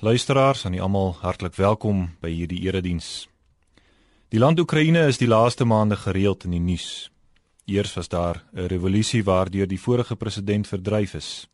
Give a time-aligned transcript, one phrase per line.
[0.00, 3.30] luisteraars, aan almal hartlik welkom by hierdie erediens.
[4.28, 7.08] Die land Oekraïne is die laaste maande gereeld in die nuus.
[7.64, 11.48] Eers was daar 'n revolusie waardeur die vorige president verdryf is.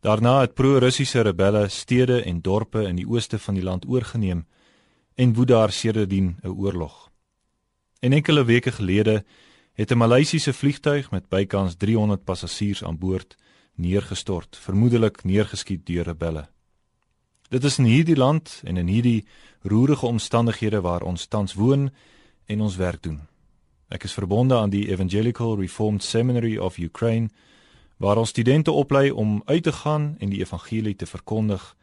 [0.00, 4.46] Daarna het pro-Russiese rebelle stede en dorpe in die ooste van die land oorgeneem
[5.14, 7.10] en woed daar sedertdien 'n oorlog.
[8.00, 9.24] En enkele weke gelede
[9.72, 13.36] het 'n Maleisiese vliegtuig met bykans 300 passasiers aan boord
[13.74, 16.52] neergestort, vermoedelik neergeskiet deur rebelle.
[17.54, 19.26] Dit is in hierdie land en in hierdie
[19.62, 21.90] roerige omstandighede waar ons tans woon
[22.46, 23.20] en ons werk doen.
[23.94, 27.30] Ek is verbonde aan die Evangelical Reformed Seminary of Ukraine
[28.02, 31.76] waar ons studente oplei om uit te gaan en die evangelie te verkondig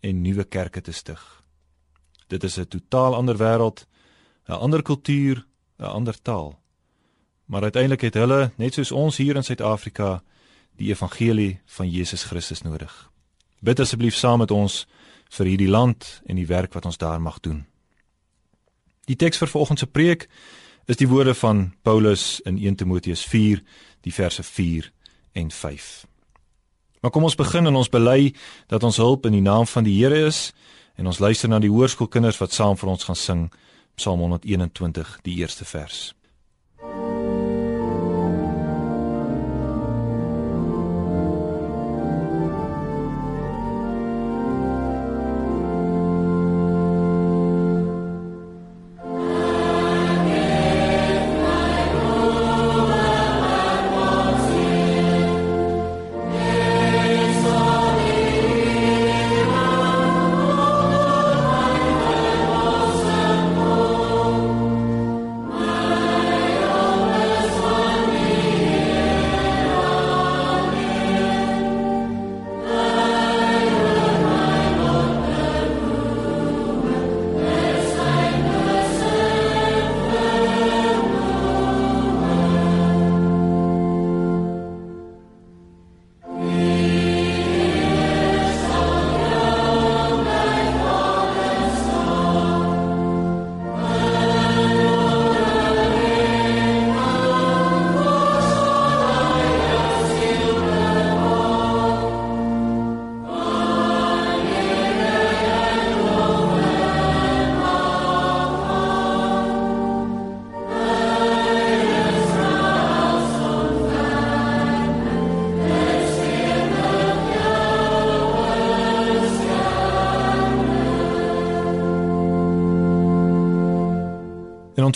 [0.00, 1.42] en nuwe kerke te stig.
[2.28, 3.86] Dit is 'n totaal ander wêreld,
[4.48, 5.46] 'n ander kultuur,
[5.78, 6.58] 'n ander taal.
[7.46, 10.22] Maar uiteindelik het hulle, net soos ons hier in Suid-Afrika,
[10.76, 13.10] die evangelie van Jesus Christus nodig.
[13.60, 14.86] Bid asseblief saam met ons
[15.28, 17.64] vir hierdie land en die werk wat ons daar mag doen.
[19.06, 20.28] Die teks vir vanoggend se preek
[20.86, 23.62] is die woorde van Paulus in 1 Timoteus 4,
[24.00, 24.90] die verse 4
[25.32, 26.06] en 5.
[27.00, 28.34] Maar kom ons begin en ons bely
[28.66, 30.52] dat ons hulp in die naam van die Here is
[30.96, 33.42] en ons luister na die hoërskoolkinders wat saam vir ons gaan sing
[33.96, 36.14] Psalm 121 die eerste vers.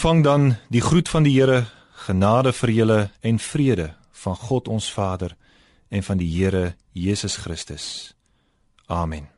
[0.01, 1.67] Ontvang dan die groet van die Here,
[2.07, 3.91] genade vir julle en vrede
[4.23, 5.35] van God ons Vader
[5.93, 8.15] en van die Here Jesus Christus.
[8.87, 9.29] Amen.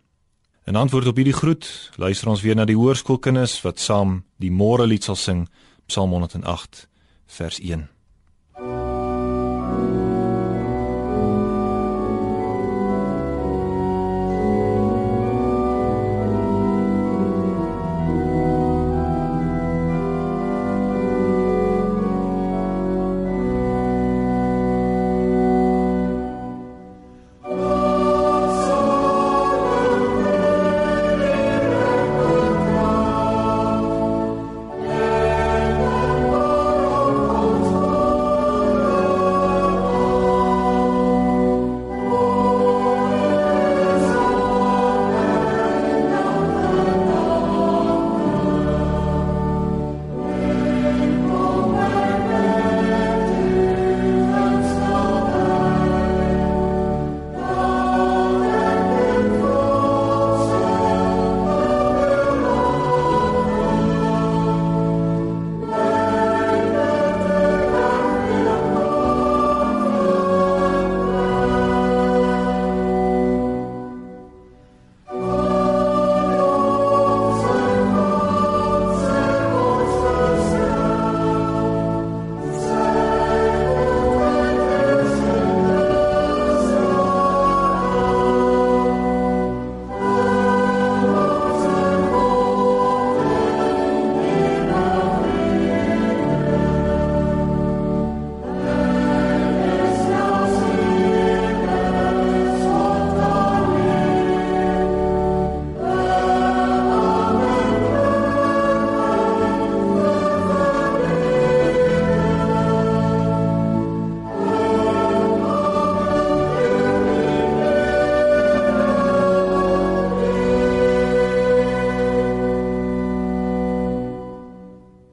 [0.64, 1.66] In antwoord op hierdie groet,
[1.98, 5.48] luister ons weer na die hoërskoolkinders wat saam die môre lied sal sing,
[5.90, 6.86] Psalm 108
[7.26, 7.91] vers 1.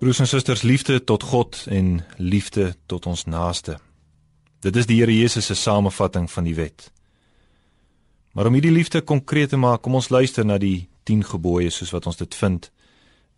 [0.09, 3.75] Broers en susters, liefde tot God en liefde tot ons naaste.
[4.59, 6.87] Dit is die Here Jesus se samevatting van die wet.
[8.33, 11.93] Maar om hierdie liefde konkreet te maak, kom ons luister na die 10 gebooie soos
[11.93, 12.71] wat ons dit vind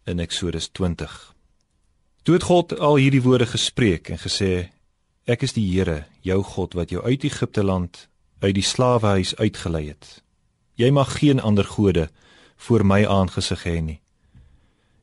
[0.07, 1.17] in Eksodus 20.
[2.23, 4.69] Toe het God al hierdie woorde gespreek en gesê:
[5.27, 8.07] Ek is die Here, jou God wat jou uit Egipte land,
[8.39, 10.21] uit die slawehuis uitgelei het.
[10.79, 12.07] Jy mag geen ander gode
[12.55, 13.99] voor my aangesig hê nie.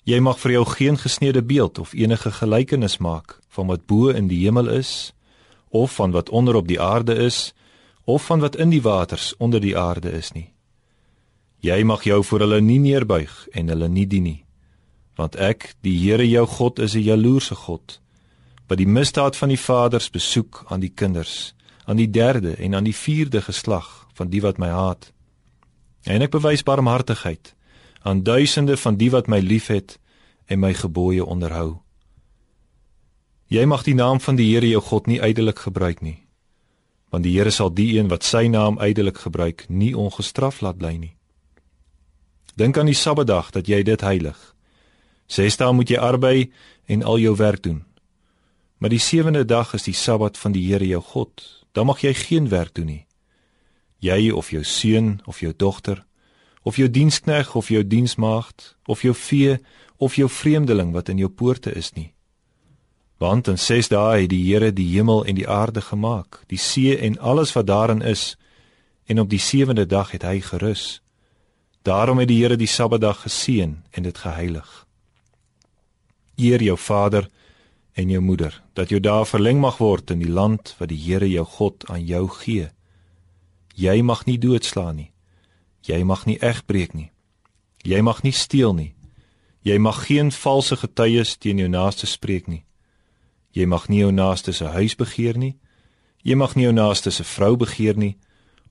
[0.08, 4.30] Jy mag vir jou geen gesneede beeld of enige gelykenis maak van wat bo in
[4.30, 5.12] die hemel is
[5.68, 7.52] of van wat onder op die aarde is
[8.04, 10.48] of van wat in die waters onder die aarde is nie.
[11.60, 14.44] Jy mag jou voor hulle nie neerbuig en hulle nie dien nie.
[15.18, 18.00] Want ek, die Here jou God, is 'n jaloerse God
[18.68, 21.54] wat die misdaad van die vaders besoek aan die kinders,
[21.84, 25.12] aan die derde en aan die vierde geslag van die wat my haat.
[26.04, 27.56] En ek bewys barmhartigheid
[28.02, 29.98] aan duisende van die wat my liefhet
[30.46, 31.80] en my gebooie onderhou.
[33.48, 36.18] Jy mag die naam van die Here jou God nie ydelik gebruik nie,
[37.08, 40.96] want die Here sal die een wat sy naam ydelik gebruik nie ongestraf laat bly
[40.96, 41.14] nie.
[42.54, 44.38] Dink aan die Sabbatdag dat jy dit heilig.
[45.28, 46.50] Ses dae moet jy arbei
[46.86, 47.84] en al jou werk doen.
[48.78, 51.44] Maar die sewende dag is die Sabbat van die Here jou God.
[51.72, 53.04] Dan mag jy geen werk doen nie.
[53.98, 56.07] Jy of jou seun of jou dogter
[56.68, 59.56] of jou dienskneg of jou diensmaagd of jou vee
[59.96, 62.12] of jou vreemdeling wat in jou poorte is nie.
[63.18, 66.94] Want in 6 dae het die Here die hemel en die aarde gemaak, die see
[66.94, 68.36] en alles wat daarin is,
[69.08, 71.00] en op die sewende dag het hy gerus.
[71.82, 74.86] Daarom het die Here die Sabbatdag geseën en dit geheilig.
[76.36, 77.30] Eer jou vader
[77.98, 81.26] en jou moeder, dat jou dae verleng mag word in die land wat die Here
[81.26, 82.68] jou God aan jou gee.
[83.74, 85.10] Jy mag nie doodslaan nie.
[85.88, 87.10] Jy mag nie egbreek nie.
[87.84, 88.94] Jy mag nie steel nie.
[89.64, 92.64] Jy mag geen valse getuies teen jou naaste spreek nie.
[93.56, 95.56] Jy mag nie jou naaste se huis begeer nie.
[96.22, 98.16] Jy mag nie jou naaste se vrou begeer nie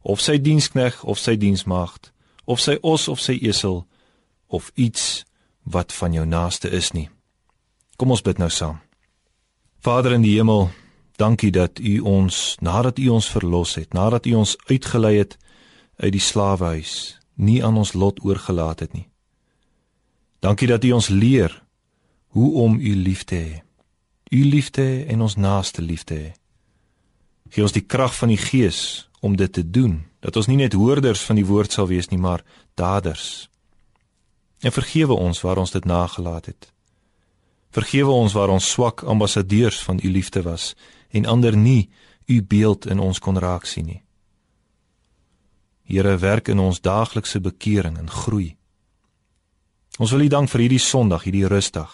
[0.08, 2.12] of sy dienskneg of sy diensmaagd
[2.46, 3.82] of sy os of sy esel
[4.48, 5.26] of iets
[5.68, 7.10] wat van jou naaste is nie.
[7.98, 8.80] Kom ons bid nou saam.
[9.84, 10.70] Vader in die hemel,
[11.20, 15.38] dankie dat U ons nadat U ons verlos het, nadat U ons uitgelei het
[15.98, 19.08] uit die slawehuis nie aan ons lot oorgelaat het nie.
[20.40, 21.64] Dankie dat U ons leer
[22.28, 23.62] hoe om U lief te hê.
[24.32, 26.32] U liefde en ons naaste liefde hê.
[27.50, 30.74] Gee ons die krag van die Gees om dit te doen, dat ons nie net
[30.74, 32.44] hoorders van die woord sal wees nie, maar
[32.76, 33.50] daders.
[34.62, 36.70] En vergewe ons waar ons dit nagelaat het.
[37.74, 40.74] Vergewe ons waar ons swak ambassadeurs van U liefde was
[41.10, 41.90] en ander nie
[42.28, 44.02] U beeld in ons kon raak sien nie.
[45.88, 48.58] Here werk in ons daaglikse bekering en groei.
[49.98, 51.94] Ons wil U dank vir hierdie Sondag, hierdie rustdag.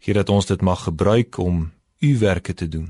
[0.00, 1.66] Gee dat ons dit mag gebruik om
[2.00, 2.88] U werke te doen.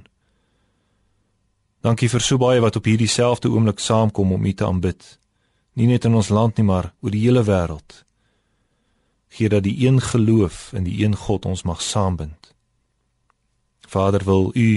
[1.82, 5.02] Dankie vir so baie wat op hierdie selfde oomblik saamkom om U te aanbid.
[5.74, 8.04] Nie net in ons land nie, maar oor die hele wêreld.
[9.34, 12.54] Gee dat die een geloof in die een God ons mag saambind.
[13.90, 14.68] Vader wil U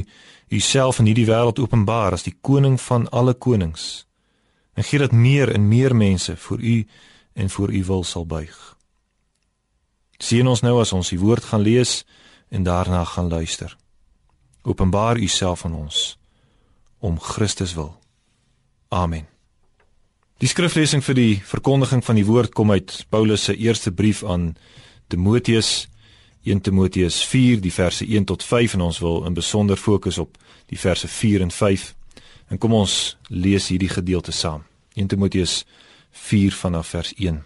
[0.49, 4.07] U self in hierdie wêreld openbaar as die koning van alle konings
[4.73, 6.75] en gee dat meer en meer mense vir u
[7.33, 8.57] en vir u wil sal buig.
[10.17, 12.03] Sien ons nou as ons die woord gaan lees
[12.49, 13.77] en daarna gaan luister.
[14.63, 16.17] Openbaar u self aan ons
[16.99, 17.95] om Christus wil.
[18.87, 19.27] Amen.
[20.39, 24.55] Die skriflesing vir die verkondiging van die woord kom uit Paulus se eerste brief aan
[25.07, 25.87] Timoteus
[26.43, 30.37] 1 Timoteus 4 die verse 1 tot 5 en ons wil in besonder fokus op
[30.67, 31.93] die verse 4 en 5
[32.53, 34.61] En kom ons lees hierdie gedeelte saam.
[34.93, 35.63] 1 Timoteus
[36.11, 37.39] 4 vanaf vers 1.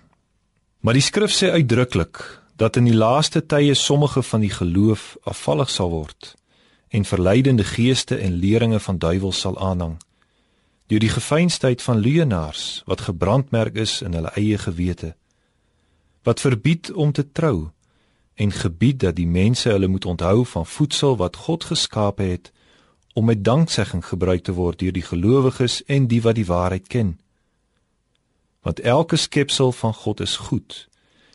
[0.84, 2.20] Maar die skrif sê uitdruklik
[2.60, 6.34] dat in die laaste tye sommige van die geloof afvallig sal word
[6.92, 9.96] en verleidende geeste en leringe van duiwels sal aanhang
[10.88, 15.14] deur die gefeinstheid van leienaars wat gebrandmerk is in hulle eie gewete
[16.28, 17.70] wat verbied om te trou
[18.36, 22.52] en gebied dat die mense hulle moet onthou van voedsel wat God geskape het
[23.18, 27.16] om met danksegging gebruik te word deur die gelowiges en die wat die waarheid ken.
[28.62, 30.84] Want elke skepsel van God is goed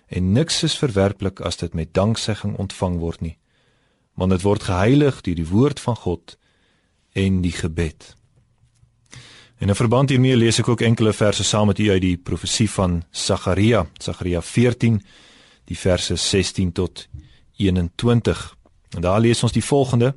[0.07, 3.35] en niks is verwerplik as dit met danksegging ontvang word nie.
[4.15, 6.37] Want dit word geheilig deur die woord van God
[7.19, 8.15] en die gebed.
[9.59, 12.71] En in verband hiermee lees ek ook enkele verse saam met u uit die profesie
[12.71, 15.03] van Sagaria, Sagaria 14,
[15.67, 17.09] die verse 16 tot
[17.59, 18.57] 21.
[18.95, 20.15] En daar lees ons die volgende: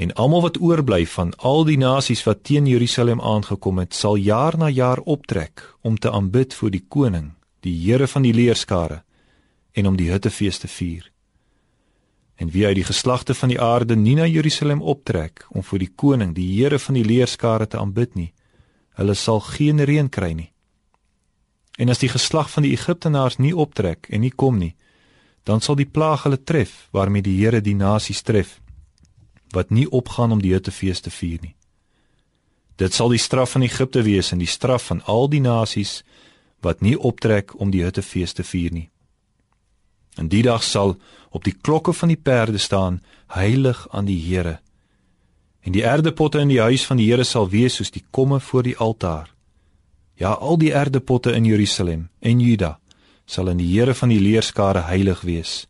[0.00, 4.56] En almal wat oorbly van al die nasies wat teen Jerusalem aangekom het, sal jaar
[4.56, 7.26] na jaar optrek om te aanbid voor die koning,
[7.60, 9.02] die Here van die leerskare,
[9.76, 11.10] en om die hittefees te vier.
[12.40, 15.90] En wie uit die geslagte van die aarde nie na Jerusalem optrek om vir die
[15.92, 18.32] koning, die Here van die leerskare te aanbid nie,
[18.96, 20.48] hulle sal geen reën kry nie.
[21.76, 24.72] En as die geslag van die Egiptenaars nie optrek en nie kom nie,
[25.44, 28.56] dan sal die plaag hulle tref waarmee die Here die nasies tref
[29.50, 31.54] wat nie opgaan om die Hittefees te vier nie.
[32.76, 36.00] Dit sal die straf van Egipte wees en die straf van al die nasies
[36.64, 38.88] wat nie optrek om die Hittefees te vier nie.
[40.16, 40.96] In die dag sal
[41.30, 44.58] op die klokke van die perde staan heilig aan die Here.
[45.60, 48.62] En die erdepotte in die huis van die Here sal wees soos die komme voor
[48.62, 49.28] die altaar.
[50.16, 52.78] Ja, al die erdepotte in Jerusalem en Juda
[53.26, 55.66] sal in die Here van die leerskare heilig wees.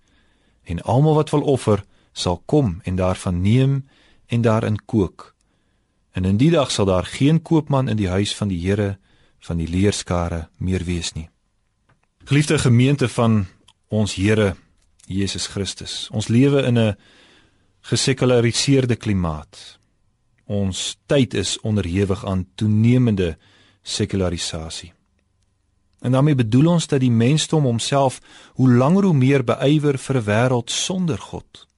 [0.64, 1.84] En almal wat wil offer,
[2.20, 3.88] sal kom en daarvan neem
[4.26, 5.34] en daarin kook.
[6.12, 8.98] En in die dag sal daar geen koopman in die huis van die Here
[9.40, 11.28] van die leerskare meer wees nie.
[12.24, 13.46] Geliefde gemeente van
[13.88, 14.54] ons Here
[15.06, 16.08] Jesus Christus.
[16.12, 16.96] Ons lewe in 'n
[17.80, 19.78] gesekulariseerde klimaat.
[20.46, 23.38] Ons tyd is onderhewig aan toenemende
[23.82, 24.92] sekularisasie.
[26.00, 28.20] En daarmee bedoel ons dat die mensdom homself
[28.52, 31.69] hoe langer hoe meer beywer vir 'n wêreld sonder God.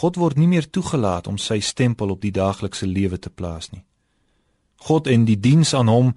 [0.00, 3.84] God word nie meer toegelaat om sy stempel op die daaglikse lewe te plaas nie.
[4.88, 6.14] God en die diens aan hom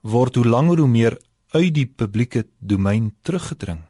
[0.00, 1.18] word hoe langer hoe meer
[1.52, 3.82] uit die publieke domein teruggedring.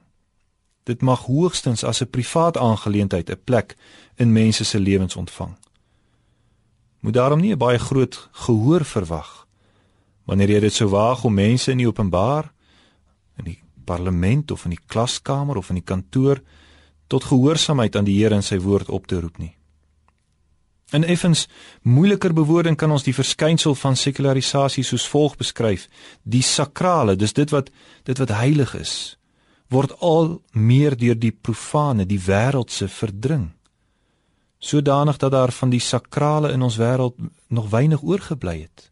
[0.84, 3.76] Dit mag hoogstens as 'n privaat aangeleentheid 'n plek
[4.16, 5.56] in mense se lewens ontvang.
[7.00, 9.46] Moet daarom nie 'n baie groot gehoor verwag
[10.24, 12.52] wanneer jy dit sou waag om mense in die openbaar
[13.38, 16.42] in die parlement of in die klaskamer of in die kantoor
[17.08, 19.54] tot gehoorsaamheid aan die Here en sy woord op te roep nie.
[20.92, 21.48] In effens
[21.82, 25.88] moeiliker bewoording kan ons die verskynsel van sekularisasie soos volg beskryf:
[26.22, 27.68] die sakrale, dis dit wat
[28.08, 28.94] dit wat heilig is,
[29.68, 33.50] word al meer deur die profane, die wêreldse verdring.
[34.58, 37.14] Sodanig dat daar van die sakrale in ons wêreld
[37.48, 38.88] nog weinig oorgebly het.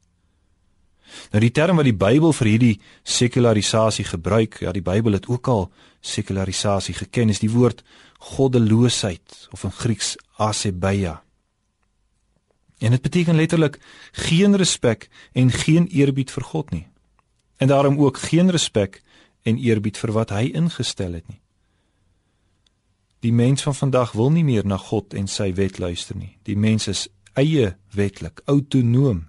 [1.33, 2.75] Nou die term wat die Bybel vir hierdie
[3.07, 5.69] sekularisasie gebruik, ja die Bybel het ook al
[6.07, 7.83] sekularisasie geken, is die woord
[8.33, 11.23] goddeloosheid of in Grieks asebeia.
[12.79, 13.79] En dit beteken letterlik
[14.13, 16.87] geen respek en geen eerbied vir God nie.
[17.57, 19.03] En daarom ook geen respek
[19.43, 21.41] en eerbied vir wat hy ingestel het nie.
[23.25, 26.37] Die mens van vandag wil nie meer na God en sy wet luister nie.
[26.43, 29.25] Die mens is eie wetlik, autonoom.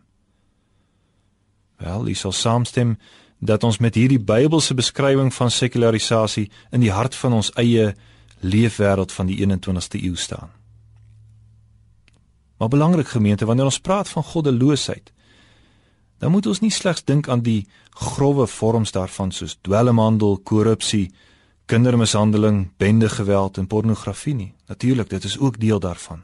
[1.78, 2.98] Wel, jy sal saamstem
[3.40, 7.94] dat ons met hierdie Bybelse beskrywing van sekularisasie in die hart van ons eie
[8.40, 10.50] leefwêreld van die 21ste eeu staan.
[12.58, 15.14] Maar belangrik gemeente, wanneer ons praat van goddeloosheid,
[16.18, 21.12] dan moet ons nie slegs dink aan die grouwe vorms daarvan soos dwelmhandel, korrupsie,
[21.66, 24.54] kindermishandeling, bendegeweld en pornografie nie.
[24.68, 26.24] Natuurlik, dit is ook deel daarvan.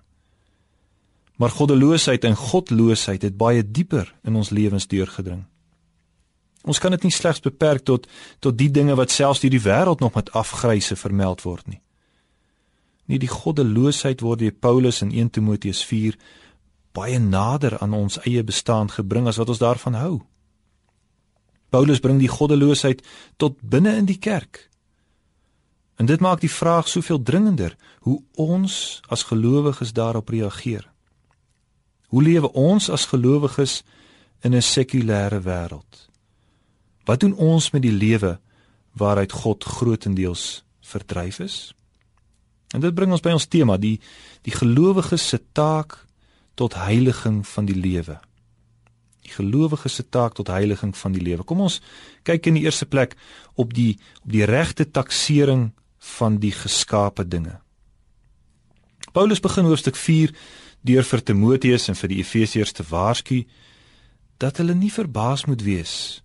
[1.36, 5.44] Maar goddeloosheid en godloosheid het baie dieper in ons lewens deurgedring.
[6.64, 8.08] Ons kan dit nie slegs beperk tot
[8.40, 11.82] tot die dinge wat selfs deur die wêreld nog met afgryse vermeld word nie.
[13.06, 16.16] Nie die goddeloosheid word deur Paulus in 1 Timoteus 4
[16.94, 20.22] baie nader aan ons eie bestaan gebring as wat ons daarvan hou.
[21.74, 23.02] Paulus bring die goddeloosheid
[23.42, 24.70] tot binne in die kerk.
[25.98, 30.86] En dit maak die vraag soveel dringender hoe ons as gelowiges daarop reageer.
[32.14, 33.82] Hoe lewe ons as gelowiges
[34.42, 36.13] in 'n sekulêre wêreld?
[37.06, 38.38] Wat doen ons met die lewe
[38.96, 41.58] waaruit God grootendeels verdryf is?
[42.74, 44.00] En dit bring ons by ons tema, die
[44.44, 46.00] die gelowige se taak
[46.60, 48.18] tot heiliging van die lewe.
[49.24, 51.44] Die gelowige se taak tot heiliging van die lewe.
[51.44, 51.80] Kom ons
[52.28, 53.18] kyk in die eerste plek
[53.56, 55.72] op die op die regte taksering
[56.18, 57.60] van die geskape dinge.
[59.14, 60.34] Paulus begin hoofstuk 4
[60.84, 63.44] deur vir Timoteus en vir die Efesiërs te waarsku
[64.42, 66.24] dat hulle nie verbaas moet wees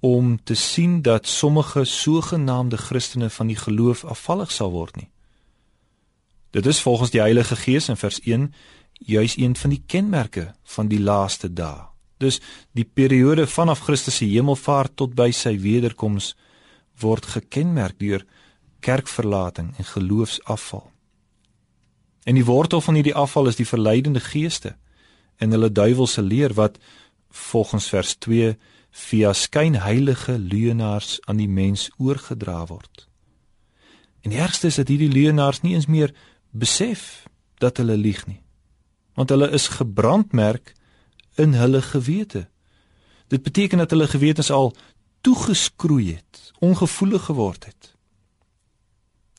[0.00, 5.08] om te sien dat sommige sogenaamde Christene van die geloof afvallig sal word nie.
[6.50, 8.54] Dit is volgens die Heilige Gees in vers 1
[8.92, 11.86] juis een van die kenmerke van die laaste dae.
[12.16, 12.40] Dus
[12.76, 16.34] die periode vanaf Christus se hemelvaart tot by sy wederkoms
[17.00, 18.26] word gekenmerk deur
[18.80, 20.90] kerkverlating en geloofsafval.
[22.24, 24.76] En die wortel van hierdie afval is die verleidende geeste
[25.40, 26.76] en hulle duiwelse leer wat
[27.30, 28.56] volgens vers 2
[28.90, 33.06] via skynheilige leuenaars aan die mens oorgedra word.
[34.20, 36.14] En die ergste is dat hierdie leuenaars nie eens meer
[36.50, 37.24] besef
[37.58, 38.42] dat hulle lieg nie.
[39.14, 40.74] Want hulle is gebrandmerk
[41.34, 42.48] in hulle gewete.
[43.28, 44.74] Dit beteken dat hulle gewetens al
[45.20, 47.94] toegeskroei het, ongevoelig geword het.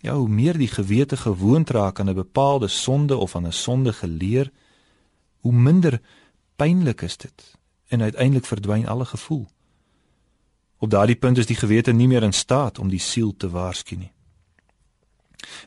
[0.01, 4.07] Ja, hoe meer die gewete gewoond raak aan 'n bepaalde sonde of aan 'n sondige
[4.07, 4.51] leer,
[5.39, 6.01] hoe minder
[6.55, 7.59] pynlik is dit
[7.91, 9.47] en uiteindelik verdwyn alle gevoel.
[10.81, 13.95] Op daardie punt is die gewete nie meer in staat om die siel te waarsku
[13.95, 14.11] nie.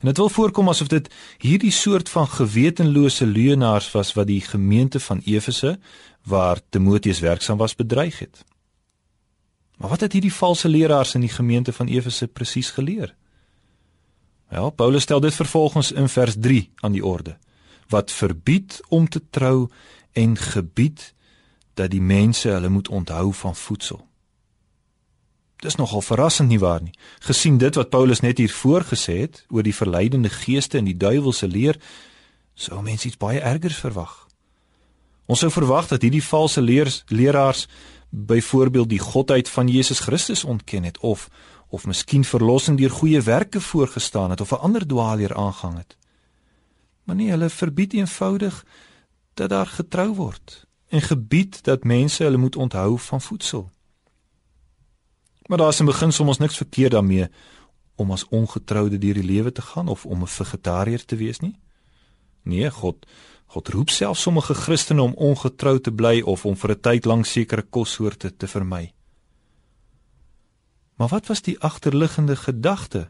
[0.00, 5.00] En dit wil voorkom asof dit hierdie soort van gewetenlose leuenaars was wat die gemeente
[5.00, 5.78] van Efese
[6.24, 8.44] waar Timoteus werksaam was bedreig het.
[9.76, 13.14] Maar wat het hierdie valse leraars in die gemeente van Efese presies geleer?
[14.48, 17.36] Wel, Paulus stel dit vervolgens in vers 3 aan die orde
[17.88, 19.70] wat verbied om te trou
[20.12, 21.13] en gebied
[21.74, 24.06] dat die mense hulle moet onthou van voedsel.
[25.56, 26.92] Dis nogal verrassend nie waar nie.
[27.18, 31.48] Gesien dit wat Paulus net hier voorgesê het oor die verleidende geeste en die duiwelse
[31.48, 31.80] leer,
[32.54, 34.12] sou mense iets baie ergers verwag.
[35.26, 37.66] Ons sou verwag dat hierdie valse leers, leraars
[38.10, 41.28] byvoorbeeld die godheid van Jesus Christus ontken het of
[41.74, 45.96] of miskien verlossing deur goeie werke voorgestaan het of 'n ander dwaalleer aangehang het.
[47.04, 48.64] Maar nee, hulle verbied eenvoudig
[49.34, 53.70] dat daar getrou word en gebied dat mense hulle moet onthou van voedsel.
[55.46, 57.28] Maar daar is in begin soms niks verkeerd daarmee
[57.94, 61.58] om as ongetroude deur die lewe te gaan of om 'n vegetariër te wees nie.
[62.42, 63.06] Nee, God
[63.46, 67.26] God roep self sommige Christene om ongetrou te bly of om vir 'n tyd lank
[67.26, 68.92] sekere kossoorte te vermy.
[70.94, 73.08] Maar wat was die agterliggende gedagte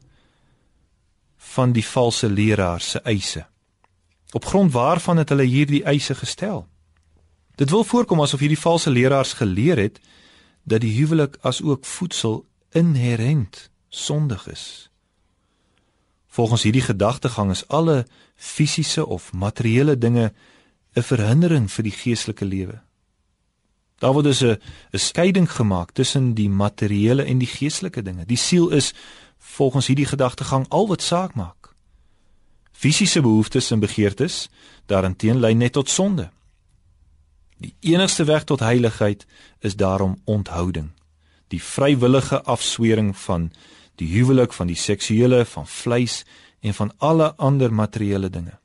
[1.36, 3.46] van die valse leraars se eise?
[4.32, 6.68] Op grond waarvan het hulle hierdie eise gestel?
[7.54, 10.00] Dit wil voorkom asof hierdie valse leraars geleer het
[10.62, 14.90] dat die huwelik as ook voedsel inherënt sondig is.
[16.26, 20.32] Volgens hierdie gedagtegang is alle fisiese of materiële dinge
[20.94, 22.82] 'n verhindering vir die geestelike lewe.
[23.98, 24.58] Daar word dus 'n
[24.92, 28.26] 'n skeiding gemaak tussen die materiële en die geestelike dinge.
[28.26, 28.94] Die siel is
[29.38, 31.74] volgens hierdie gedagtegang al wat saak maak.
[32.72, 34.48] Fisiese behoeftes en begeertes
[34.86, 36.30] daarenteen lei net tot sonde.
[37.56, 39.26] Die enigste weg tot heiligheid
[39.58, 40.90] is daarom onthouding.
[41.48, 43.52] Die vrywillige afswering van
[43.94, 46.24] die huwelik van die seksuele van vleis
[46.60, 48.58] en van alle ander materiële dinge.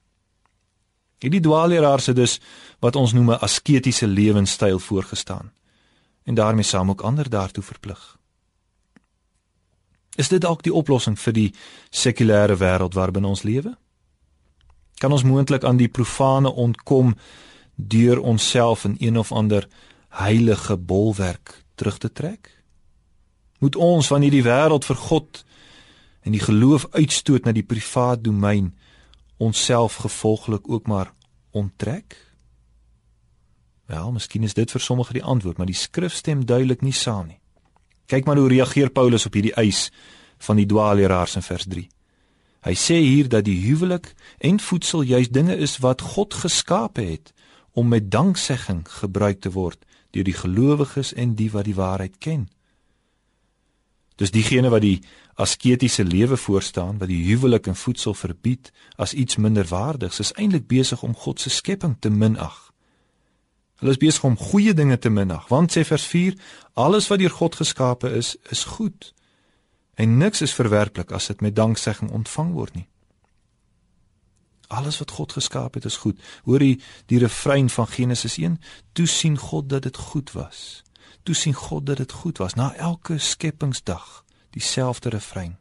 [1.20, 2.40] Hierdie dwaalleraars het dus
[2.80, 5.52] wat ons noem 'n asketiese lewenstyl voorgestaan
[6.24, 8.18] en daarmee saam ook ander daartoe verplig.
[10.16, 11.54] Is dit dalk die oplossing vir die
[11.90, 13.78] sekulêre wêreld waarbinne ons lewe?
[14.98, 17.16] Kan ons moontlik aan die profane ontkom
[17.80, 19.68] deur onsself in een of ander
[20.10, 22.64] heilige bolwerk terug te trek?
[23.60, 25.44] Moet ons wanneer die wêreld vir God
[26.22, 28.74] en die geloof uitstoot na die privaat domein
[29.38, 31.14] onsself gevolglik ook maar
[31.52, 32.16] onttrek?
[33.86, 37.28] Wel, miskien is dit vir sommige die antwoord, maar die skrif stem duidelik nie saam
[37.28, 37.40] nie.
[38.06, 39.88] Kyk maar hoe reageer Paulus op hierdie eis
[40.38, 41.88] van die dwaalleraars in vers 3.
[42.68, 44.12] Hy sê hier dat die huwelik
[44.44, 47.34] en voedsel juis dinge is wat God geskape het
[47.80, 52.48] om met danksegging gebruik te word deur die gelowiges en die wat die waarheid ken.
[54.20, 54.98] Dis diegene wat die
[55.40, 61.04] asketiese lewe voorstaan, wat die huwelik en voedsel verbied as iets minderwaardigs, is eintlik besig
[61.08, 62.58] om God se skepping te minag.
[63.80, 66.36] Hulle is besig om goeie dinge te minag, want sê vers 4,
[66.74, 69.14] alles wat deur God geskape is, is goed.
[69.96, 72.88] En niks is verwerplik as dit met danksegging ontvang word nie.
[74.70, 76.20] Alles wat God geskaap het is goed.
[76.46, 76.76] Hoor jy
[77.10, 78.60] die refrein van Genesis 1?
[78.94, 80.84] Toe sien God dat dit goed was.
[81.24, 85.58] Toe sien God dat dit goed was na elke skepingsdag, dieselfde refrein.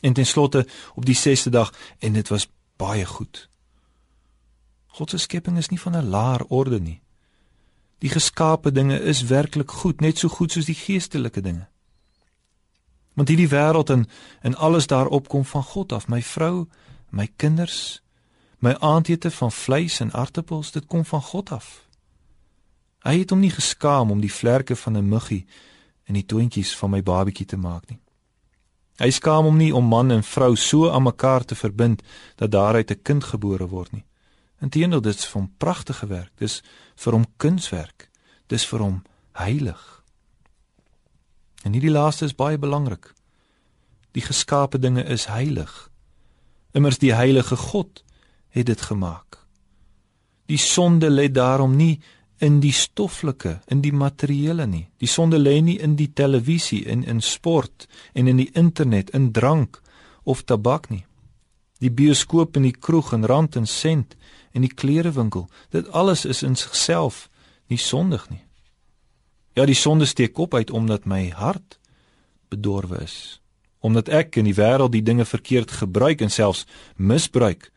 [0.00, 3.48] En ten slotte op die 6ste dag en dit was baie goed.
[4.86, 7.02] God se skepping is nie van 'n laer orde nie.
[7.98, 11.68] Die geskaapte dinge is werklik goed, net so goed soos die geestelike dinge.
[13.14, 14.08] Want hierdie wêreld en
[14.40, 16.08] en alles daarop kom van God af.
[16.08, 16.68] My vrou,
[17.14, 18.02] my kinders,
[18.58, 21.68] my aandete van vleis en aartappels, dit kom van God af.
[23.04, 25.46] Hy het hom nie geskaam om die vlerke van 'n muggie
[26.04, 28.00] en die toontjies van my babatjie te maak nie.
[28.96, 32.02] Hy skaam hom nie om man en vrou so aan mekaar te verbind
[32.36, 34.04] dat daaruit 'n kind gebore word nie.
[34.60, 36.32] Inteendeel dit is vir hom pragtige werk.
[36.36, 36.62] Dis
[36.94, 38.10] vir hom kunswerk.
[38.46, 40.02] Dis vir hom heilig.
[41.62, 43.12] En hierdie laaste is baie belangrik.
[44.12, 45.90] Die geskaapte dinge is heilig.
[46.74, 48.02] Immers die heilige God
[48.50, 49.38] het dit gemaak.
[50.50, 52.00] Die sonde lê daarom nie
[52.42, 54.88] in die stoffelike, in die materiële nie.
[54.98, 59.30] Die sonde lê nie in die televisie en in sport en in die internet, in
[59.32, 59.80] drank
[60.24, 61.04] of tabak nie.
[61.78, 64.16] Die bioskoop en die kroeg en rand en sent
[64.52, 67.28] en die klerewinkel, dit alles is in sigself
[67.70, 68.42] nie sondig nie.
[69.54, 71.78] Ja, die sonde steek op uit omdat my hart
[72.50, 73.40] bedorwe is
[73.84, 76.64] omdat ek in die wêreld die dinge verkeerd gebruik en selfs
[76.96, 77.68] misbruik.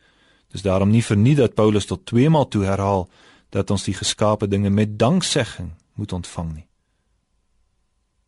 [0.48, 3.04] Dis daarom nie verniet dat Paulus tot twee maal toe herhaal
[3.52, 6.66] dat ons die geskape dinge met danksegging moet ontvang nie.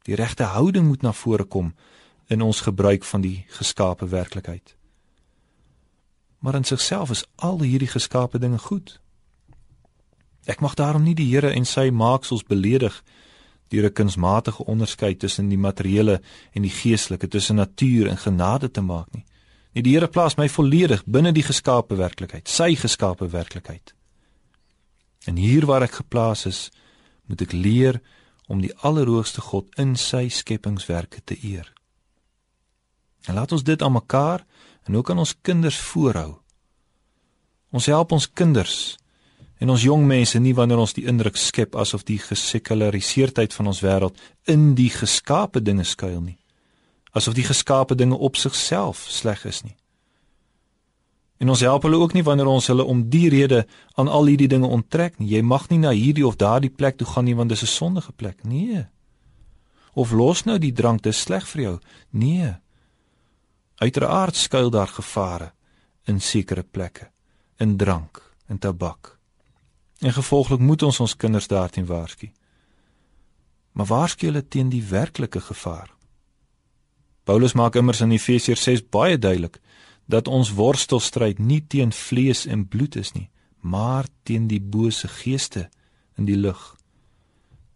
[0.05, 1.73] Die regte houding moet na vore kom
[2.29, 4.77] in ons gebruik van die geskape werklikheid.
[6.39, 9.01] Maar in sigself is al hierdie geskape dinge goed.
[10.45, 13.03] Ek mag daarom nie die Here en sy maaksels beledig
[13.71, 16.21] deur 'n kunsmatige onderskeid tussen die materiële
[16.53, 19.25] en die geestelike, tussen natuur en genade te maak nie.
[19.73, 23.95] Nee, die Here plaas my volledig binne die geskape werklikheid, sy geskape werklikheid.
[25.27, 26.71] En hier waar ek geplaas is,
[27.27, 28.01] moet ek leer
[28.51, 31.73] om die allerhoogste God in sy skepingswerke te eer.
[33.29, 34.45] En laat ons dit aan mekaar
[34.89, 36.41] en ook aan ons kinders voorhou.
[37.71, 38.97] Ons help ons kinders
[39.61, 43.83] en ons jong mense nie wanneer ons die indruk skep asof die gesekulariseerdheid van ons
[43.85, 44.17] wêreld
[44.49, 46.39] in die geskape dinge skuil nie.
[47.13, 49.77] Asof die geskape dinge op sigself sleg is nie.
[51.41, 53.67] En ons help hulle ook nie wanneer ons hulle om die rede
[54.01, 55.31] aan al hierdie dinge onttrek nie.
[55.35, 58.13] Jy mag nie na hierdie of daardie plek toe gaan nie want dis 'n sondige
[58.13, 58.45] plek.
[58.45, 58.87] Nee.
[59.95, 61.79] Of los nou die drank, dit is sleg vir jou.
[62.11, 62.55] Nee.
[63.77, 65.53] Uiteraard skuil daar gevare
[66.05, 67.11] in sekere plekke,
[67.59, 69.20] in drank en tabak.
[70.01, 72.31] En gevolglik moet ons ons kinders daarteen waarsku.
[73.73, 75.93] Maar waarsku hulle teen die werklike gevaar?
[77.25, 79.61] Paulus maak immers in Efesiërs 6 baie duidelik
[80.11, 83.29] dat ons worstelstryd nie teen vlees en bloed is nie,
[83.61, 85.69] maar teen die bose geeste
[86.19, 86.77] in die lug.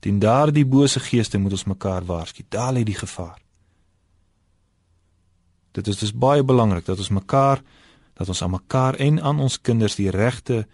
[0.00, 2.42] Teen daardie bose geeste moet ons mekaar waarsku.
[2.48, 3.38] Daar lê die gevaar.
[5.72, 7.62] Dit is dus baie belangrik dat ons mekaar
[8.14, 10.66] dat ons aan mekaar en aan ons kinders die regte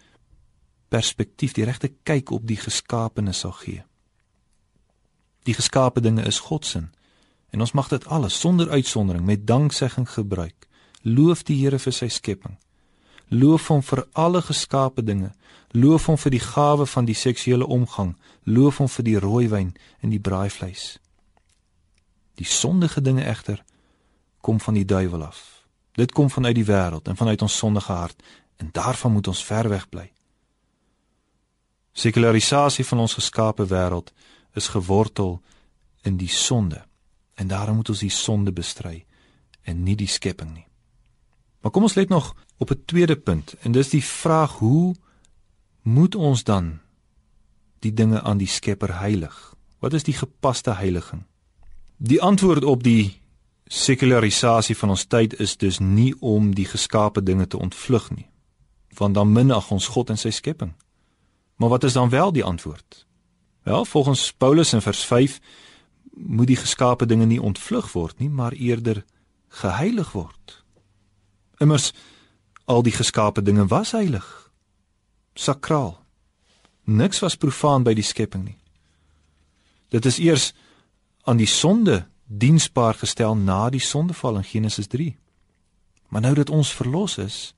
[0.90, 3.84] perspektief, die regte kyk op die geskaapenis sal gee.
[5.48, 6.82] Die geskape dinge is God se
[7.50, 10.68] en ons mag dit alles sonder uitsondering met danksegging gebruik.
[11.02, 12.58] Loof die Here vir sy skepping.
[13.28, 15.32] Loof hom vir alle geskape dinge.
[15.70, 18.16] Loof hom vir die gawe van die seksuele omgang.
[18.44, 20.98] Loof hom vir die rooiwyn en die braaivleis.
[22.38, 23.64] Die sondige dinge egter
[24.40, 25.64] kom van die duiwel af.
[25.98, 28.22] Dit kom vanuit die wêreld en vanuit ons sondige hart
[28.56, 30.10] en daarvan moet ons ver weg bly.
[32.00, 34.12] Sekularisasie van ons geskape wêreld
[34.56, 35.40] is gewortel
[36.02, 36.84] in die sonde
[37.34, 39.04] en daarom moet ons die sonde bestry
[39.68, 40.66] en nie die skepping nie.
[41.60, 44.94] Maar kom ons let nog op 'n tweede punt en dis die vraag hoe
[45.82, 46.80] moet ons dan
[47.78, 49.54] die dinge aan die Skepper heilig?
[49.78, 51.24] Wat is die gepaste heiliging?
[51.96, 53.20] Die antwoord op die
[53.66, 58.28] sekularisasie van ons tyd is dus nie om die geskape dinge te ontvlug nie,
[58.88, 60.74] want dan minag ons God en sy skepping.
[61.60, 63.06] Maar wat is dan wel die antwoord?
[63.62, 65.40] Wel, volgens Paulus in vers 5
[66.12, 69.04] moet die geskape dinge nie ontvlug word nie, maar eerder
[69.48, 70.64] geheilig word.
[71.58, 71.92] Immers
[72.64, 74.50] al die geskape dinge was heilig.
[75.34, 76.00] Sakraal.
[76.84, 78.56] Niks was profaan by die skepping nie.
[79.92, 80.54] Dit is eers
[81.28, 85.12] aan die sonde diensbaar gestel na die sondeval in Genesis 3.
[86.08, 87.54] Maar nou dat ons verlos is,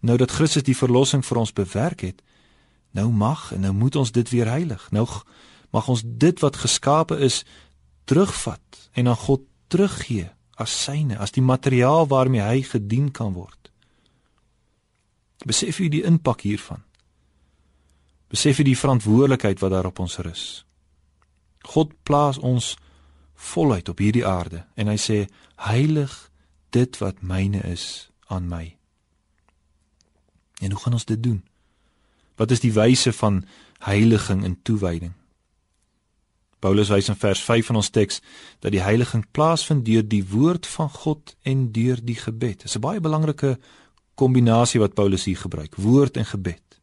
[0.00, 2.22] nou dat Christus die verlossing vir ons bewerk het,
[2.92, 4.90] nou mag en nou moet ons dit weer heilig.
[4.90, 5.06] Nou
[5.72, 7.42] mag ons dit wat geskape is
[8.04, 10.28] terugvat en aan God teruggee
[10.60, 13.70] as syne, as die materiaal waarmee hy gedien kan word.
[15.48, 16.84] Besef jy die impak hiervan?
[18.32, 20.44] Besef jy die verantwoordelikheid wat daar op ons rus?
[21.72, 22.76] God plaas ons
[23.34, 25.24] voluit op hierdie aarde en hy sê
[25.66, 26.12] heilig
[26.72, 28.76] dit wat myne is aan my.
[30.62, 31.42] En hoe gaan ons dit doen?
[32.42, 33.44] Wat is die wyse van
[33.86, 35.12] heiliging en toewyding?
[36.62, 38.18] Paulus wys in vers 5 van ons teks
[38.62, 42.62] dat die heiliging plaasvind deur die woord van God en deur die gebed.
[42.62, 43.58] Dit is 'n baie belangrike
[44.14, 46.80] kombinasie wat Paulus hier gebruik, woord en gebed.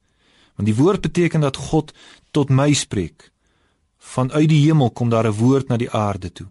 [0.55, 1.93] Want die woord beteken dat God
[2.31, 3.31] tot my spreek.
[3.97, 6.47] Vanuit die hemel kom daar 'n woord na die aarde toe.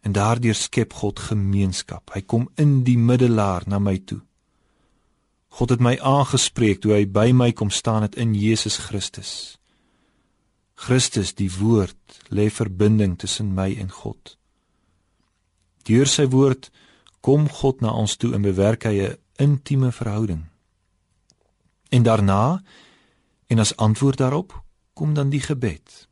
[0.00, 2.10] En daardeur skep God gemeenskap.
[2.14, 4.20] Hy kom in die middelaar na my toe.
[5.50, 9.58] God het my aangespreek toe hy by my kom staan het in Jesus Christus.
[10.80, 14.36] Christus die woord lê verbinding tussen my en God.
[15.84, 16.70] Deur sy woord
[17.20, 20.46] kom God na ons toe en bewerk hy 'n intieme verhouding.
[21.90, 22.62] En daarna
[23.46, 24.62] en as antwoord daarop
[24.94, 26.08] kom dan die gebed.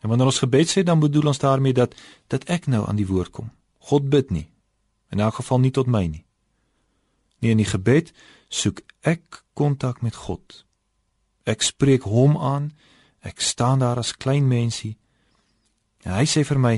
[0.00, 1.94] En wanneer ons gebed sê dan bedoel ons daarmee dat
[2.26, 3.50] dat ek nou aan die woord kom.
[3.78, 4.50] God bid nie.
[5.08, 6.24] In elk geval nie tot my nie.
[7.38, 8.12] Nee, in die gebed
[8.50, 10.64] soek ek kontak met God.
[11.46, 12.72] Ek spreek hom aan
[13.20, 14.96] Ek staan daar as klein mensie.
[16.02, 16.74] En hy sê vir my,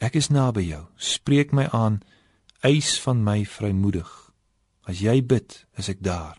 [0.00, 0.84] ek is naby jou.
[0.96, 2.00] Spreek my aan
[2.62, 4.08] Eis van my vrymoedig.
[4.88, 6.38] As jy bid, is ek daar.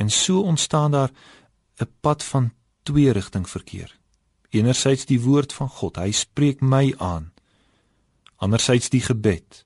[0.00, 1.12] En so ontstaan daar
[1.80, 2.52] 'n pad van
[2.82, 3.98] twee rigting verkeer.
[4.50, 7.32] Enerzijds die woord van God, hy spreek my aan.
[8.36, 9.64] Anderzijds die gebed.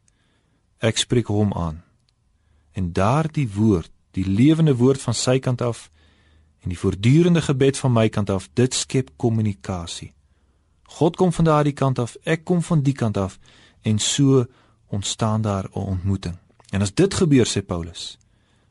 [0.78, 1.82] Ek spreek hom aan.
[2.80, 5.90] En daardie woord, die lewende woord van sy kant af
[6.60, 10.12] en die voortdurende gebed van my kant af, dit skep kommunikasie.
[11.00, 13.36] God kom van daardie kant af, ek kom van die kant af
[13.84, 14.46] en so
[14.88, 16.36] ontstaan daar 'n ontmoeting.
[16.72, 18.18] En as dit gebeur sê Paulus,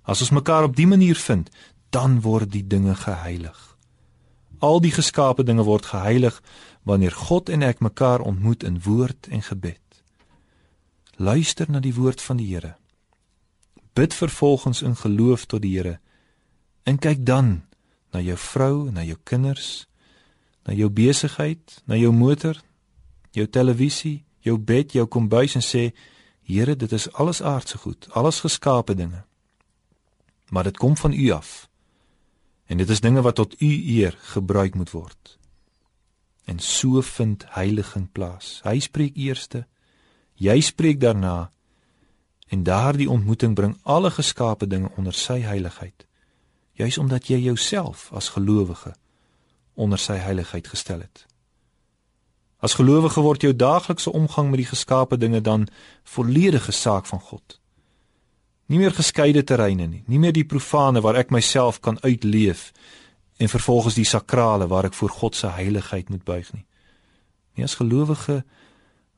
[0.01, 1.49] as ons mekaar op die manier vind,
[1.89, 3.77] dan word die dinge geheilig.
[4.59, 6.41] Al die geskaapte dinge word geheilig
[6.83, 10.03] wanneer God en ek mekaar ontmoet in woord en gebed.
[11.15, 12.75] Luister na die woord van die Here.
[13.93, 15.99] Bid vervolgens in geloof tot die Here.
[16.83, 17.63] En kyk dan
[18.11, 19.87] na jou vrou, na jou kinders,
[20.65, 22.57] na jou besigheid, na jou motor,
[23.31, 25.89] jou televisie, jou bed, jou kombuis en sê
[26.49, 29.21] Here, dit is alles aardse goed, alles geskaapte dinge.
[30.49, 31.69] Maar dit kom van U af.
[32.65, 35.37] En dit is dinge wat tot U eer gebruik moet word.
[36.45, 38.61] En so vind heiliging plaas.
[38.65, 39.67] Hy spreek eerste,
[40.33, 41.51] jy spreek daarna.
[42.49, 46.05] En daardie ontmoeting bring alle geskaapte dinge onder sy heiligheid.
[46.71, 48.95] Juis omdat jy jouself as gelowige
[49.73, 51.25] onder sy heiligheid gestel het.
[52.59, 55.67] As gelowige word jou daaglikse omgang met die geskaapte dinge dan
[56.03, 57.59] volledige saak van God.
[58.65, 62.71] Nie meer geskeide terreine nie, nie meer die profane waar ek myself kan uitleef
[63.37, 66.65] en vervolgens die sakrale waar ek voor God se heiligheid moet buig nie.
[67.55, 68.43] Nie as gelowige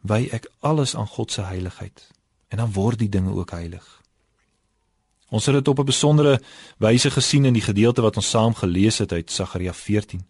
[0.01, 2.11] wy ek alles aan God se heiligheid
[2.51, 3.85] en dan word die dinge ook heilig.
[5.31, 6.41] Ons het dit op 'n besondere
[6.77, 10.25] wyse gesien in die gedeelte wat ons saam gelees het uit Sagaria 14.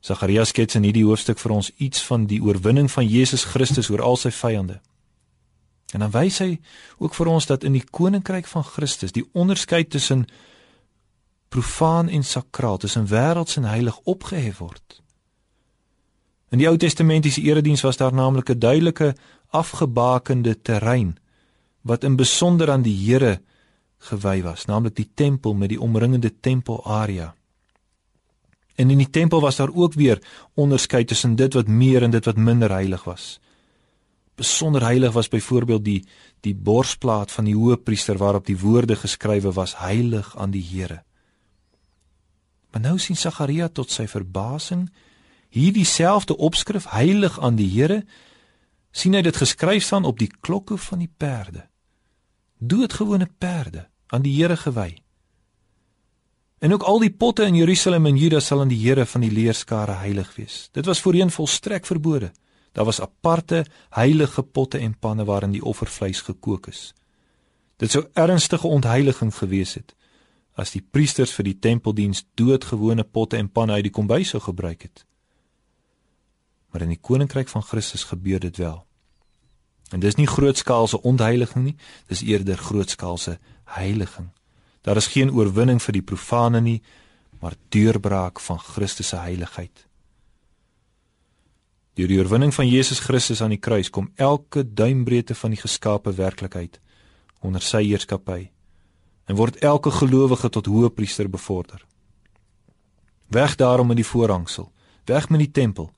[0.00, 4.02] Sagarias skets in hierdie hoofstuk vir ons iets van die oorwinning van Jesus Christus oor
[4.02, 4.80] al sy vyande.
[5.92, 6.58] En dan wys hy
[6.98, 10.26] ook vir ons dat in die koninkryk van Christus die onderskeid tussen
[11.48, 15.00] profaan en sakraal, tussen wêrelds en heilig opgehef word.
[16.50, 19.14] In die Ou Testamentiese erediens was daar naamlik 'n duidelike
[19.54, 21.14] afgebakende terrein
[21.82, 23.38] wat in besonder aan die Here
[24.08, 27.32] gewy was, naamlik die tempel met die omringende tempelarea.
[28.74, 30.20] En in die tempel was daar ook weer
[30.54, 33.38] onderskeid tussen dit wat meer en dit wat minder heilig was.
[34.34, 36.02] Besonder heilig was byvoorbeeld die
[36.40, 41.02] die borsplaat van die hoëpriester waarop die woorde geskrywe was heilig aan die Here.
[42.72, 44.88] Maar nou sien Sagaria tot sy verbasing
[45.54, 48.02] hierdie selfde opskrif heilig aan die Here
[48.94, 51.66] sien hy dit geskryf staan op die klokke van die perde.
[52.58, 54.94] Doodgewone perde aan die Here gewy.
[56.62, 59.32] En ook al die potte in Jerusalem en Juda sal aan die Here van die
[59.34, 60.68] leerskare heilig wees.
[60.72, 62.30] Dit was voorheen volstrek verbode.
[62.72, 66.92] Daar was aparte heilige potte en panne waarin die offervleis gekook is.
[67.76, 69.94] Dit sou ernstige ontheiliging gewees het
[70.54, 74.86] as die priesters vir die tempeldiens doodgewone potte en panne uit die kombuis sou gebruik
[74.86, 75.02] het.
[76.74, 78.80] Maar in die koninkryk van Christus gebeur dit wel.
[79.94, 81.76] En dis nie grootskaalse ontheiliging nie,
[82.10, 83.38] dis eerder grootskaalse
[83.78, 84.32] heiliging.
[84.82, 86.80] Daar is geen oorwinning vir die profane nie,
[87.38, 89.86] maar deurbraak van Christus se heiligheid.
[91.94, 96.10] Deur die oorwinning van Jesus Christus aan die kruis kom elke duimbreedte van die geskaapte
[96.18, 96.80] werklikheid
[97.38, 98.48] onder sy heerskappy
[99.30, 101.86] en word elke gelowige tot hoëpriester bevorder.
[103.30, 104.72] Weg daarom in die voorhangsel,
[105.06, 105.92] weg met die tempel,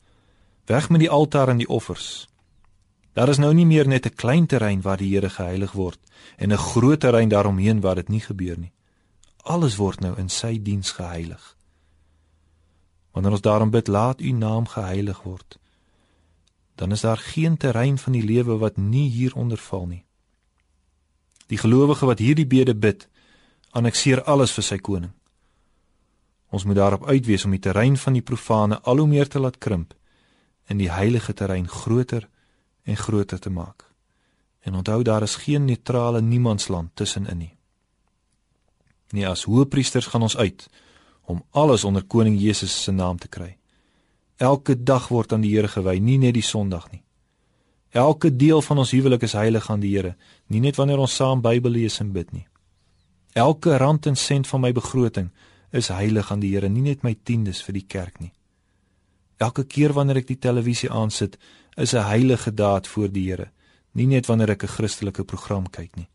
[0.67, 2.29] weg met die altaar en die offers.
[3.13, 5.99] Daar is nou nie meer net 'n klein terrein waar die Here geheilig word
[6.37, 8.73] en 'n groot terrein daaromheen waar dit nie gebeur nie
[9.47, 11.43] alles word nou in sy diens geheilig.
[13.15, 15.59] Wanneer ons daarom bid, laat u naam geheilig word,
[16.77, 20.03] dan is daar geen terrein van die lewe wat nie hieronder val nie.
[21.47, 23.07] Die gelowige wat hierdie bede bid,
[23.71, 25.13] annexeer alles vir sy koning.
[26.53, 29.59] Ons moet daarop uitwees om die terrein van die profane al hoe meer te laat
[29.59, 29.95] krimp
[30.67, 32.29] en die heilige terrein groter
[32.83, 33.85] en groter te maak.
[34.61, 37.55] En onthou daar is geen neutrale niemandsland tussenin nie.
[39.11, 40.67] Nee, as hoëpriesters gaan ons uit
[41.27, 43.57] om alles onder koning Jesus se naam te kry.
[44.37, 47.03] Elke dag word aan die Here gewy, nie net die Sondag nie.
[47.91, 50.15] Elke deel van ons huwelik is heilig aan die Here,
[50.47, 52.47] nie net wanneer ons saam Bybel lees en bid nie.
[53.33, 55.31] Elke rand en sent van my begroting
[55.71, 58.33] is heilig aan die Here, nie net my tiendes vir die kerk nie.
[59.37, 61.37] Elke keer wanneer ek die televisie aansit,
[61.77, 63.51] is 'n heilige daad voor die Here,
[63.93, 66.09] nie net wanneer ek 'n Christelike program kyk nie.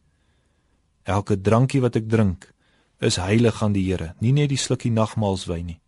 [1.04, 2.54] Elke drankie wat ek drink,
[3.00, 5.80] is heilig aan die Here, nie net die slukkie nagmaalswyn nie.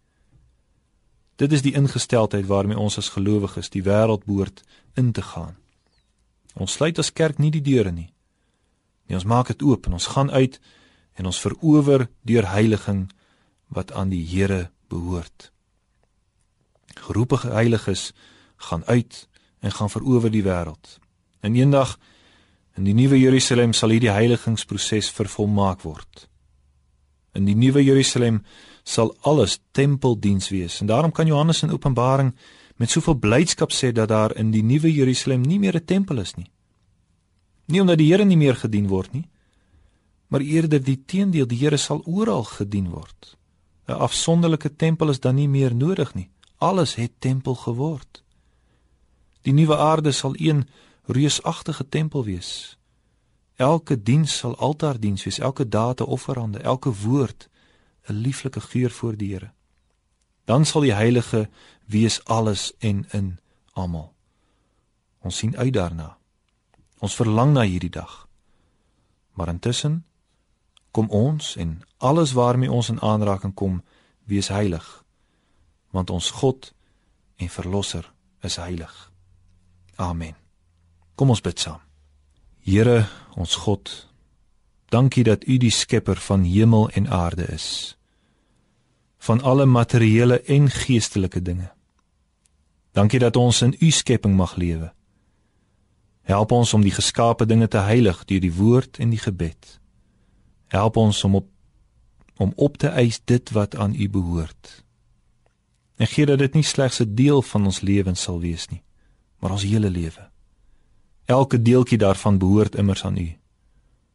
[1.35, 4.63] Dit is die ingesteldheid waarmee ons as gelowiges die wêreld behoort
[4.95, 5.55] in te gaan.
[6.53, 8.13] Ons sluit as kerk nie die deure nie.
[9.07, 10.59] Nee, ons maak dit oop en ons gaan uit
[11.13, 13.11] en ons verower deur heiliging
[13.67, 15.52] wat aan die Here behoort.
[16.99, 18.11] Geroepe heiliges
[18.57, 19.27] gaan uit
[19.59, 20.99] en gaan verower die wêreld.
[21.39, 21.99] En eendag
[22.77, 26.27] in die nuwe Jerusalem sal hierdie heiligingsproses vervolmaak word.
[27.33, 28.43] In die nuwe Jerusalem
[28.83, 30.79] sal alles tempeldiens wees.
[30.81, 32.33] En daarom kan Johannes in Openbaring
[32.75, 36.33] met soveel blydskap sê dat daar in die nuwe Jerusalem nie meer 'n tempel is
[36.35, 36.51] nie.
[37.67, 39.29] Nie omdat die Here nie meer gedien word nie,
[40.27, 43.37] maar eerder die teendeel, die Here sal oral gedien word.
[43.87, 46.29] 'n Afsonderlike tempel is dan nie meer nodig nie.
[46.57, 48.23] Alles het tempel geword.
[49.41, 50.67] Die nuwe aarde sal een
[51.05, 52.77] reusagtige tempel wees.
[53.55, 57.49] Elke diens sal altaardiens wees, elke daad 'n offerande, elke woord
[58.07, 59.51] 'n lieflike geur voor die Here.
[60.45, 61.49] Dan sal die heilige
[61.85, 63.39] wees alles en in
[63.71, 64.13] almal.
[65.19, 66.17] Ons sien uit daarna.
[66.99, 68.27] Ons verlang na hierdie dag.
[69.31, 70.05] Maar intussen
[70.91, 73.83] kom ons en alles waarmee ons in aanraking kom,
[74.23, 75.02] wees heilig.
[75.93, 76.71] Want ons God
[77.37, 78.07] en verlosser
[78.41, 78.93] is heilig.
[79.95, 80.33] Amen.
[81.15, 81.81] Kom ons bid saam.
[82.65, 83.05] Here,
[83.37, 83.91] ons God,
[84.93, 87.97] Dankie dat U die skepper van hemel en aarde is.
[89.17, 91.71] Van alle materiële en geestelike dinge.
[92.91, 94.93] Dankie dat ons in U skepping mag lewe.
[96.21, 99.79] Help ons om die geskaapte dinge te heilig deur die woord en die gebed.
[100.67, 101.49] Help ons om op
[102.37, 104.82] om op te eis dit wat aan U behoort.
[105.95, 108.83] En gee dat dit nie slegs 'n deel van ons lewens sal wees nie,
[109.39, 110.29] maar ons hele lewe.
[111.25, 113.37] Elke deeltjie daarvan behoort immers aan U.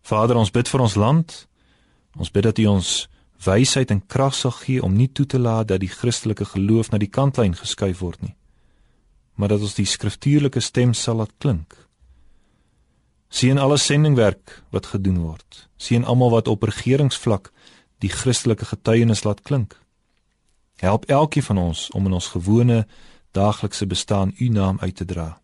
[0.03, 1.49] Vader, ons bid vir ons land.
[2.17, 3.09] Ons bid dat U ons
[3.45, 6.99] wysheid en krag sal gee om nie toe te laat dat die Christelike geloof na
[6.99, 8.35] die kantlyn geskuif word nie,
[9.35, 11.77] maar dat ons die skriftuurlike stem sal laat klink.
[13.29, 15.69] Sien alle sendingwerk wat gedoen word.
[15.77, 17.53] Sien almal wat op regeringsvlak
[18.01, 19.77] die Christelike getuienis laat klink.
[20.79, 22.87] Help elkeen van ons om in ons gewone
[23.31, 25.41] daaglikse bestaan U naam uit te dra.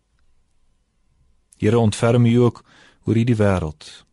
[1.57, 2.63] Here ontferm U ook
[3.05, 4.05] oor hierdie wêreld,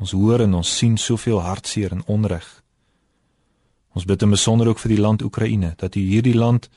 [0.00, 2.46] Ons hoor en ons sien soveel hartseer en onreg.
[3.94, 6.68] Ons bid in besonder ook vir die land Oekraïne dat U hierdie land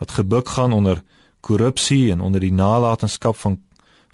[0.00, 1.02] wat gebuk gaan onder
[1.40, 3.60] korrupsie en onder die nalatenskap van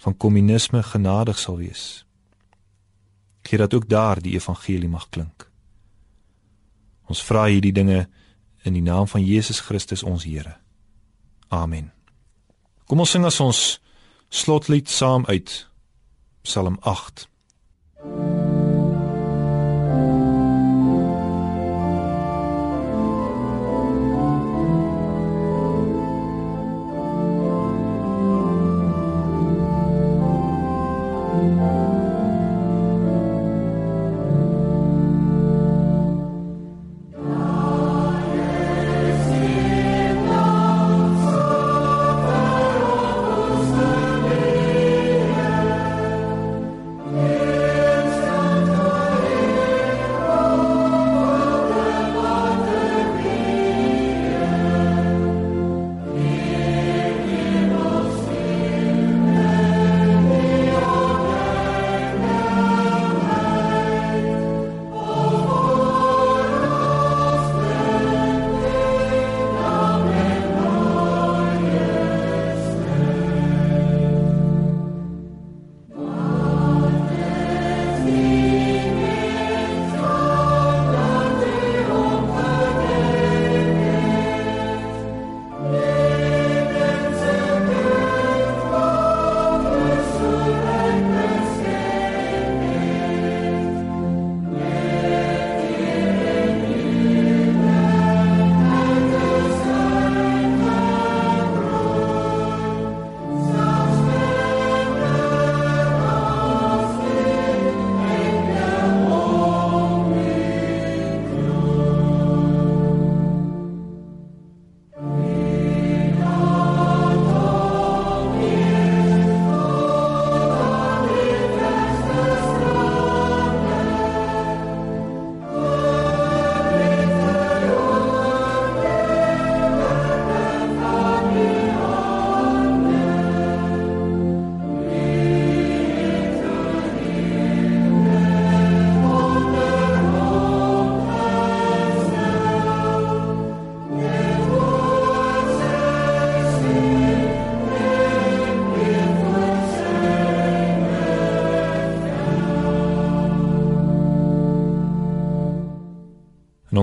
[0.03, 2.03] van kommunisme genadig sal wees.
[3.47, 5.47] Gee dat ook daar die evangelie mag klink.
[7.07, 8.09] Ons vra hierdie dinge
[8.63, 10.57] in die naam van Jesus Christus ons Here.
[11.47, 11.91] Amen.
[12.87, 13.79] Kom ons sing as ons
[14.29, 15.67] slotlied saam uit
[16.43, 17.27] Psalm 8.
[18.03, 18.32] En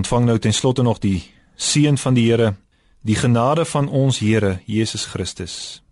[0.00, 1.20] ontvang nou ten slotte nog die
[1.60, 2.54] seën van die Here,
[3.04, 5.82] die genade van ons Here Jesus Christus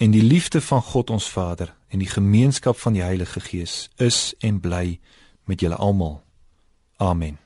[0.00, 4.32] en die liefde van God ons Vader en die gemeenskap van die Heilige Gees is
[4.40, 4.96] en bly
[5.44, 6.22] met julle almal.
[6.96, 7.36] Amen.